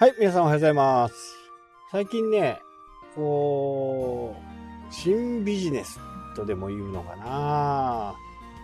[0.00, 1.14] はい、皆さんおはようございます。
[1.90, 2.60] 最近ね、
[3.16, 4.36] こ
[4.88, 5.98] う、新ビジネス
[6.36, 8.14] とでも言うのかな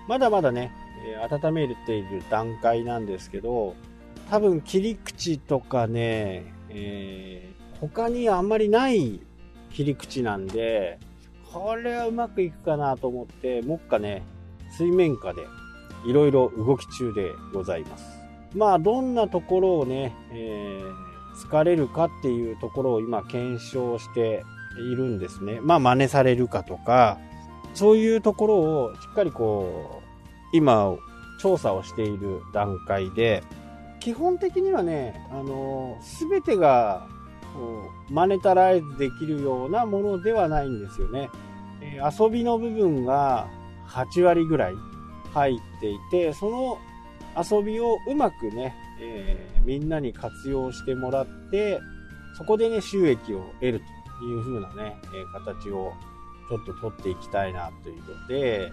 [0.06, 0.72] まだまだね、
[1.04, 3.74] えー温めている段階なんですけど、
[4.30, 9.20] 多分切り口とかね、えー他にあんまりない
[9.72, 11.00] 切り口なんで、
[11.52, 14.22] これはうまくいくかなと思って、もっかね、
[14.70, 15.42] 水面下で
[16.06, 18.04] いろいろ動き中でございます。
[18.54, 24.44] まあ、どんなところをね、えー疲れるかっていうところを今検証して
[24.78, 25.60] いるんですね。
[25.62, 27.18] まあ、真似されるかとか、
[27.74, 30.96] そういうところをしっかりこう、今、
[31.40, 33.42] 調査をしている段階で、
[34.00, 37.08] 基本的にはね、あの、すべてが、
[37.54, 41.30] こうマネタライズできるようなものではないんですよね。
[41.80, 43.48] えー遊びの部分が
[43.88, 44.74] 8割ぐらい
[45.32, 46.78] 入っていて、その
[47.36, 51.80] 遊びをうまくね、えーみんなに活用してもらって、
[52.36, 53.82] そこでね、収益を得る
[54.18, 55.92] という風なね、え形を
[56.48, 58.70] ちょっと取っていきたいなということで、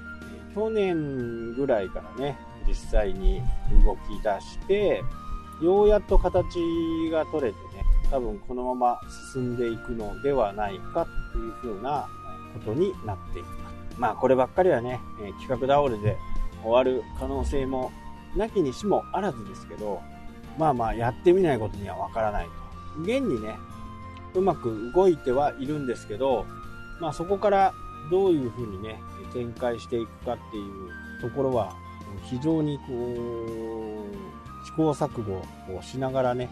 [0.54, 3.42] 去年ぐらいからね、実際に
[3.86, 5.02] 動き出して、
[5.62, 6.58] ようやっと形
[7.12, 9.00] が取れてね、多分このまま
[9.34, 12.08] 進んでいくのではないかという風な
[12.54, 13.98] ことになっています。
[13.98, 15.00] まあこればっかりはね、
[15.40, 16.18] 企画倒れで
[16.64, 17.92] 終わる可能性も
[18.36, 20.02] なきにしもあらずですけど、
[20.58, 22.52] まあまあやってみないことにはわからないと。
[23.02, 23.56] 現にね、
[24.34, 26.46] うまく動いてはいるんですけど、
[27.00, 27.74] まあそこから
[28.10, 29.00] どういうふうにね、
[29.34, 31.74] 展開していくかっていうところは、
[32.24, 36.50] 非常にこう、試行錯誤をしながらね、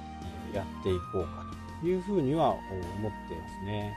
[0.53, 1.45] やっていこうか
[1.81, 3.93] というふうには思ってますね。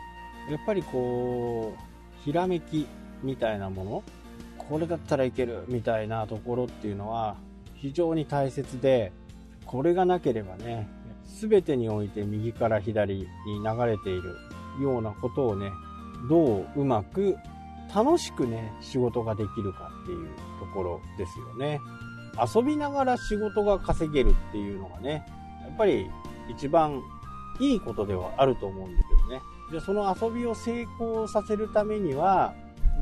[0.50, 2.86] やっぱりこう、ひらめき
[3.22, 4.02] みたいなもの、
[4.58, 7.36] これだったらいけるみたいなところっていうのは
[7.82, 9.12] 非常に大切で、
[9.66, 10.88] これがなければね、
[11.40, 13.26] 全てにおいて右から左に
[13.60, 14.36] 流れている
[14.80, 15.72] ようなことをね、
[16.28, 17.36] どううまく
[17.92, 20.28] 楽しくね、仕事ができるかっていう
[20.60, 21.80] ところですよね。
[22.54, 25.26] 遊びながら仕事が稼げるっていうのがね、
[25.66, 26.08] やっぱり
[26.48, 27.02] 一番
[27.58, 29.42] いいことではあると思うんですけどね。
[29.72, 32.54] で、その遊びを成功させるためには、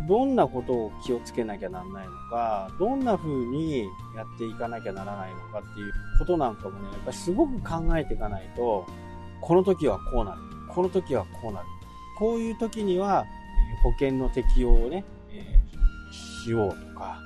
[0.08, 3.84] どんなことを気をつけなきゃならないのか、どんな風に
[4.16, 8.86] やっていかなきゃならないのかっていうことなんかもね、やっぱりすごく考えていかないと、
[9.40, 10.38] この時はこうなる。
[10.68, 11.66] この時はこうなる。
[12.18, 13.24] こういう時には、
[13.82, 15.60] 保険の適用をね、えー
[16.40, 17.20] しようとか、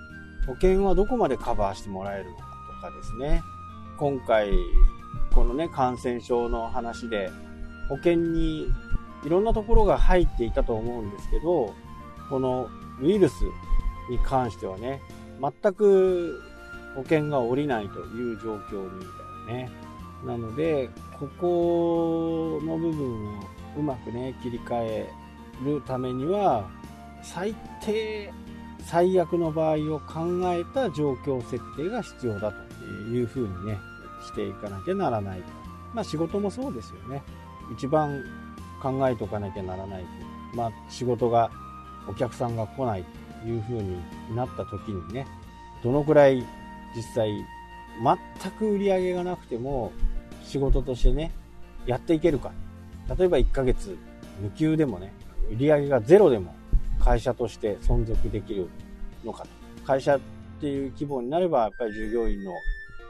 [0.46, 2.42] 保険はどこまでカバーしてもらえるのか
[2.82, 3.42] とかですね。
[3.98, 4.50] 今回、
[5.32, 7.30] このね、感染症の話で、
[7.88, 8.66] 保険に
[9.24, 11.74] いろんなところが入っていたと思うんですけど、
[12.28, 12.68] この
[13.00, 13.44] ウイルス
[14.10, 15.00] に関してはね、
[15.40, 16.42] 全く
[16.94, 19.70] 保険が下りないという状況にだよね。
[20.24, 23.40] なので、ここの部分を
[23.76, 25.10] うまくね、切り替え
[25.64, 26.68] るためには、
[27.22, 28.32] 最低、
[28.80, 33.78] 最悪の場合を考えた状況設定が必要だというふうにね、
[34.22, 35.42] していかなきゃならない。
[35.92, 37.22] まあ仕事もそうですよね。
[37.72, 38.22] 一番
[38.82, 40.04] 考えておかなきゃならない。
[40.54, 41.50] まあ仕事が
[42.08, 43.04] お客さんが来ない
[43.42, 43.98] という風に
[44.34, 45.26] なった時にね、
[45.82, 46.44] どのくらい
[46.96, 47.30] 実際
[48.02, 49.92] 全く売り上げがなくても
[50.42, 51.30] 仕事としてね、
[51.86, 52.52] やっていけるか。
[53.18, 53.96] 例えば1ヶ月
[54.40, 55.12] 無給でもね、
[55.50, 56.54] 売り上げがゼロでも
[56.98, 58.68] 会社として存続できる
[59.24, 59.46] のか。
[59.86, 60.20] 会社っ
[60.60, 62.52] ていう規模になればやっぱり従業員の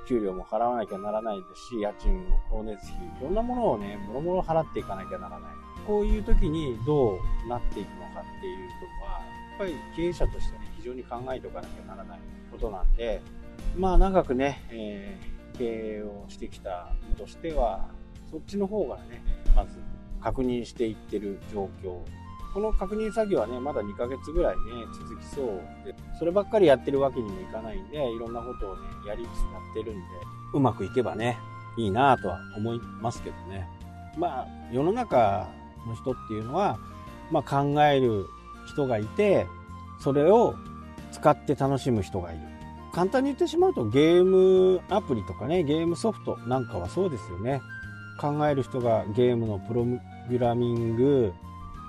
[0.09, 5.64] 給料も払わなきゃならないですし、家賃の光熱費、いろんなものをね、もろもろ払っていかなきゃならない。
[5.87, 8.59] こういう時にどうなっていくのかっていう
[9.01, 12.19] のは、やっぱり経営者としてね、非常に考えておかなきゃならない
[12.51, 13.21] ことなんで、
[13.77, 17.89] まあ長くね、えー経営をしてきた身としては、
[18.31, 19.23] そっちの方がね、
[19.57, 19.79] まず
[20.21, 22.01] 確認していってる状況。
[22.53, 25.47] この確認作業はね、まだ2ヶ月ぐらいね、続きそう
[25.85, 30.01] で、そればっかりやってるわけにもいかないんで、いろんなことをね、やりつつやってるんで、
[30.53, 31.37] うまくいけばね、
[31.77, 33.69] いいなぁとは思いますけどね。
[34.17, 35.49] まあ、世の中
[35.87, 36.79] の人っていうのは、
[37.31, 38.27] まあ考える
[38.67, 39.47] 人がいて、
[40.01, 40.55] それを
[41.13, 42.43] 使って楽しむ人がいる。
[42.93, 47.61] 簡単に言ってしまうとゲームアプリとかね、ゲームソフトなんかはそうですよね。
[48.21, 49.99] 考える人がゲームのプログ
[50.39, 51.33] ラミング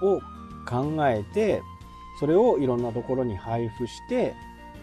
[0.01, 0.19] を
[0.68, 1.62] 考えて、
[2.19, 4.33] それをいろんなところに配布して、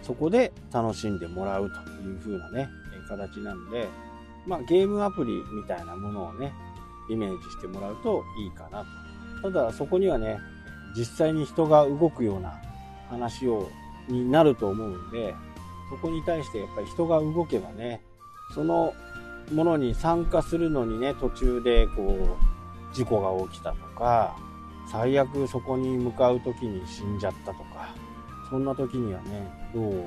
[0.02, 2.68] そこで楽しんでもらうという風なね、
[3.08, 3.88] 形なんで、
[4.46, 6.52] まあゲームアプリみたいなものをね、
[7.10, 8.86] イメージしてもらうといいかなと。
[9.42, 10.38] ただそこにはね、
[10.96, 12.60] 実際に人が動くような
[13.10, 13.68] 話を、
[14.08, 15.34] になると思うんで、
[15.90, 18.02] そこに対してやっぱり人が動けばね、
[18.54, 18.94] その
[19.52, 22.36] ものに参加するのにね、途中でこ
[22.92, 24.36] う、事故が起きたとか、
[24.90, 27.94] 最悪そこに向かう時に死んじゃったとか、
[28.50, 30.04] そんな時にはね、どういう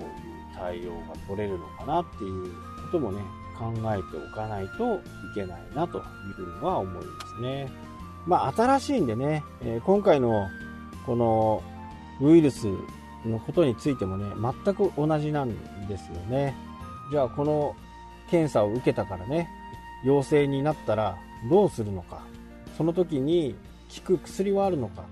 [0.55, 2.53] 対応が取れるのかなっていう
[2.91, 3.21] こともね、
[3.57, 4.99] 考えておかないとい
[5.33, 6.03] けないなという
[6.33, 7.67] ふうには思いますね。
[8.25, 10.49] まあ新しいんでね、えー、今回の
[11.05, 11.63] この
[12.21, 12.67] ウイルス
[13.25, 14.25] のことについてもね、
[14.63, 16.55] 全く同じなんですよね。
[17.11, 17.75] じゃあこの
[18.29, 19.49] 検査を受けたからね、
[20.03, 21.17] 陽性になったら
[21.49, 22.21] どうするのか、
[22.77, 23.55] その時に
[23.95, 25.03] 効く薬はあるのか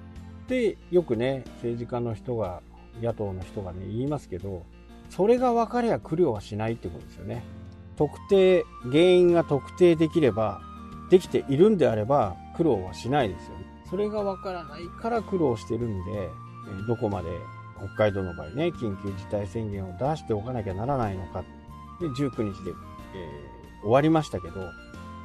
[0.43, 2.61] ってよくね、政治家の人が、
[3.01, 4.63] 野党の人がね、言いますけど、
[5.09, 7.43] それが分かりゃ苦慮はしないってことですよね。
[7.95, 10.61] 特定、原因が特定できれば、
[11.09, 13.65] できているんであれば苦労はしないですよね。
[13.89, 16.29] それが分からないから苦労してるんで、
[16.87, 17.29] どこまで
[17.77, 21.43] 北海道の場合ね、緊急事態宣言を出しておかなきゃならないのか。
[21.99, 22.71] で、19日で、
[23.15, 24.71] えー、終わりましたけど、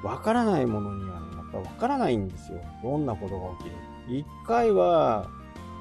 [0.03, 2.61] 分からないものにはね、やっぱ分からないんですよ。
[2.83, 4.21] どんなことが起きる。
[4.21, 5.29] 一回は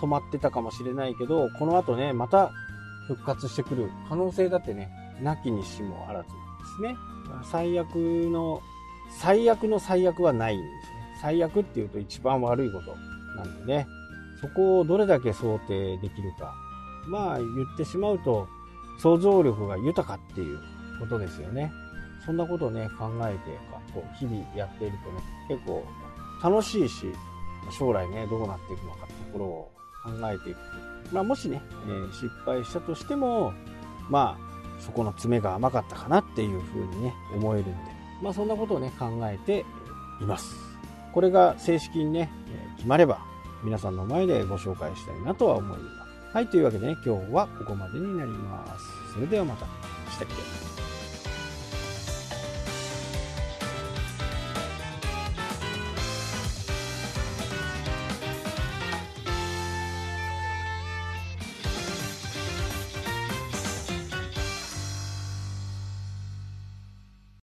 [0.01, 2.51] 止まってたかもしれないけど、この後ね、また
[3.07, 4.89] 復活してくる可能性だってね、
[5.21, 6.95] なきにしもあらずなんですね。
[7.43, 8.61] 最悪の、
[9.09, 10.96] 最悪の最悪はないんですね。
[11.21, 12.95] 最悪っていうと一番悪いこと
[13.35, 13.87] なんでね。
[14.39, 16.53] そこをどれだけ想定できるか。
[17.07, 18.47] まあ言ってしまうと、
[18.99, 20.59] 想像力が豊かっていう
[20.99, 21.71] ことですよね。
[22.25, 25.85] そんなことをね、考えてか、こう日々やっているとね、結構
[26.43, 27.07] 楽しいし、
[27.77, 29.71] 将来ね、どうなっていくのかってところを
[30.03, 30.57] 考えていく。
[31.11, 33.53] まあもしね、えー、失敗したとしても、
[34.09, 37.73] まあ、そこの爪が甘かったかなっていうふうにね、思えるんで、
[38.21, 39.65] まあそんなことをね、考えて
[40.21, 40.76] います。
[41.13, 42.29] これが正式にね、
[42.77, 43.19] 決まれば、
[43.63, 46.35] 皆さんの前でご紹介したいなとは思います。
[46.35, 49.13] はい、というわけでね、今日はここまでになります。
[49.13, 49.65] それではまた。
[50.11, 50.86] してください